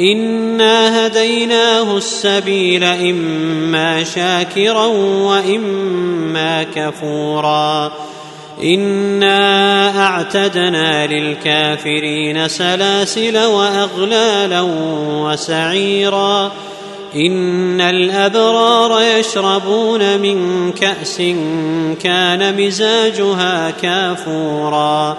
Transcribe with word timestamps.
انا 0.00 1.06
هديناه 1.06 1.96
السبيل 1.96 2.84
اما 2.84 4.04
شاكرا 4.04 4.86
واما 4.86 6.62
كفورا 6.62 7.92
انا 8.64 10.06
اعتدنا 10.06 11.06
للكافرين 11.06 12.48
سلاسل 12.48 13.38
واغلالا 13.44 14.60
وسعيرا 15.06 16.52
ان 17.16 17.80
الابرار 17.80 19.02
يشربون 19.18 20.18
من 20.18 20.72
كاس 20.72 21.16
كان 22.02 22.66
مزاجها 22.66 23.70
كافورا 23.70 25.18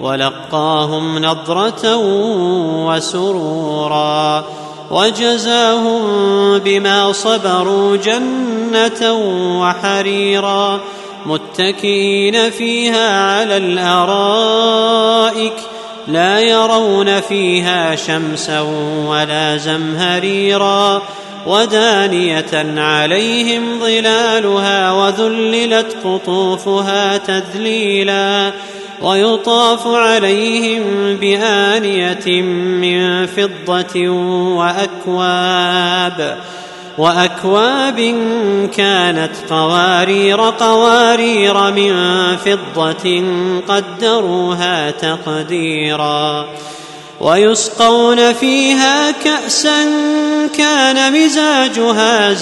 ولقاهم 0.00 1.18
نضرة 1.18 1.96
وسرورا 2.86 4.44
وجزاهم 4.90 6.02
بما 6.58 7.12
صبروا 7.12 7.96
جنة 7.96 9.12
وحريرا 9.60 10.80
متكئين 11.26 12.50
فيها 12.50 13.38
على 13.38 13.56
الأرائك 13.56 15.52
لا 16.08 16.40
يرون 16.40 17.20
فيها 17.20 17.96
شمسا 17.96 18.60
ولا 19.08 19.56
زمهريرا 19.56 21.02
ودانية 21.46 22.80
عليهم 22.80 23.80
ظلالها 23.80 24.92
وذللت 24.92 25.96
قطوفها 26.04 27.16
تذليلا 27.16 28.52
ويطاف 29.02 29.86
عليهم 29.86 31.16
بآنية 31.20 32.42
من 32.42 33.26
فضة 33.26 34.08
وأكواب 34.58 36.38
وأكواب 36.98 38.16
كانت 38.76 39.32
قوارير 39.50 40.40
قوارير 40.40 41.70
من 41.70 41.94
فضة 42.36 43.24
قدروها 43.68 44.90
تقديرا. 44.90 46.46
ويسقون 47.20 48.32
فيها 48.32 49.10
كأسا 49.10 49.84
كان 50.58 51.12
مزاجها 51.12 52.32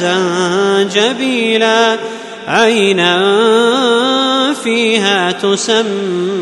زنجبيلا 0.90 1.96
عينا 2.48 3.14
فيها 4.64 5.32
تسمى 5.32 6.41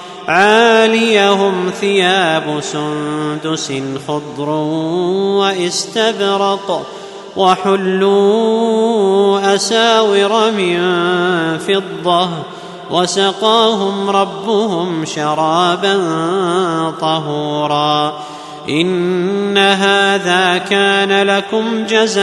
عاليهم 0.27 1.71
ثياب 1.81 2.59
سندس 2.61 3.73
خضر 4.07 4.49
واستبرق 5.39 6.85
وحلوا 7.37 8.75
أساور 9.55 10.51
من 10.51 10.77
فضة 11.57 12.29
وسقاهم 12.91 14.09
ربهم 14.09 15.05
شرابا 15.05 15.97
طهورا. 17.01 18.13
إن 18.69 19.57
هذا 19.57 20.57
كان 20.57 21.27
لكم 21.27 21.85
جزاء 21.85 22.21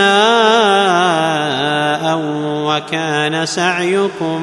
وكان 2.65 3.47
سعيكم 3.47 4.43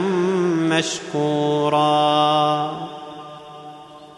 مشكورا. 0.69 1.75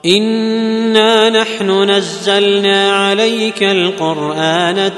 انا 0.07 1.29
نحن 1.29 1.89
نزلنا 1.89 2.91
عليك 2.91 3.63
القران 3.63 4.95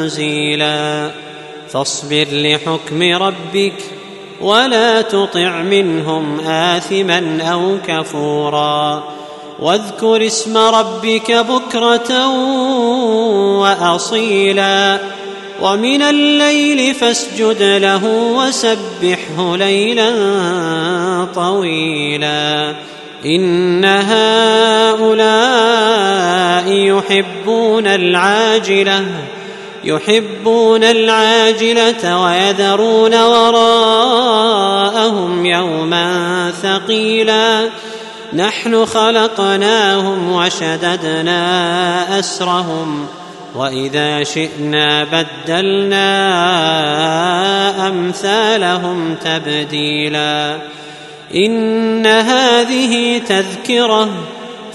تنزيلا 0.00 1.10
فاصبر 1.68 2.26
لحكم 2.32 3.02
ربك 3.02 3.74
ولا 4.40 5.02
تطع 5.02 5.62
منهم 5.62 6.40
اثما 6.40 7.42
أو 7.42 7.76
كفورا 7.86 9.04
واذكر 9.60 10.26
اسم 10.26 10.56
ربك 10.56 11.32
بكره 11.32 12.28
واصيلا 13.58 14.98
ومن 15.62 16.02
الليل 16.02 16.94
فاسجد 16.94 17.62
له 17.62 18.04
وسبحه 18.36 19.56
ليلا 19.56 20.12
طويلا 21.34 22.74
إن 23.24 23.84
هؤلاء 23.84 25.22
يحبون 26.68 27.86
العاجلة 27.86 29.04
يحبون 29.84 30.84
العاجلة 30.84 32.22
ويذرون 32.22 33.22
وراءهم 33.22 34.66
يوما 35.46 36.50
ثقيلا. 36.62 37.70
نحن 38.32 38.86
خلقناهم 38.86 40.32
وشددنا 40.32 42.18
أسرهم 42.18 43.06
وإذا 43.54 44.24
شئنا 44.24 45.04
بدلنا 45.04 46.08
أمثالهم 47.88 49.14
تبديلا. 49.24 50.58
إن 51.34 52.06
هذه 52.06 53.18
تذكرة 53.18 54.08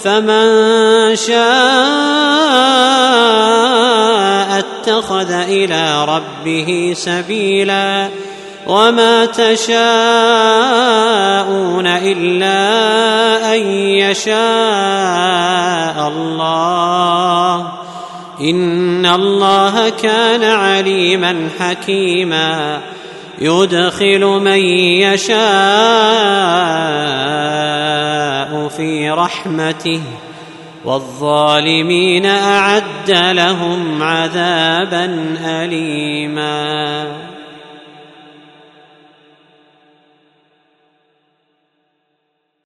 فمن 0.03 1.15
شاء 1.15 1.37
اتخذ 4.59 5.31
إلى 5.31 6.05
ربه 6.05 6.93
سبيلا 6.95 8.09
وما 8.67 9.25
تشاءون 9.25 9.77
إلا 11.87 13.55
أن 13.55 13.61
يشاء 14.01 14.37
الله. 16.07 17.71
إن 18.41 19.05
الله 19.05 19.89
كان 19.89 20.43
عليما 20.43 21.49
حكيما. 21.59 22.81
يدخل 23.41 24.25
من 24.25 24.59
يشاء 25.03 25.37
في 28.67 29.09
رحمته 29.09 30.01
والظالمين 30.85 32.25
أعد 32.25 33.11
لهم 33.11 34.03
عذابا 34.03 35.35
أليما. 35.45 37.07